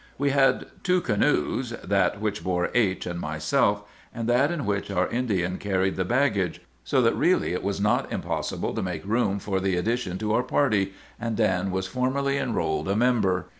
[0.17, 5.59] We had two canoes,—that which bore H—— and myself, and that in which our Indian
[5.59, 9.75] carried the baggage; so that really it was not impossible to make room for the
[9.77, 13.49] addition to our party, and Dan was formally enrolled a member.